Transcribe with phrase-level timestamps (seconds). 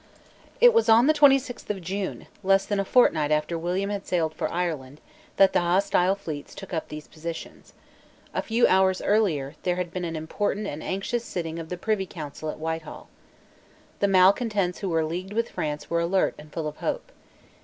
[0.59, 4.07] It was on the twenty sixth of June, less than a fortnight after William had
[4.07, 4.99] sailed for Ireland,
[5.35, 7.73] that the hostile fleets took up these positions.
[8.33, 12.07] A few hours earlier, there had been an important and anxious sitting of the Privy
[12.07, 13.09] Council at Whitehall.
[13.99, 17.11] The malecontents who were leagued with France were alert and full of hope.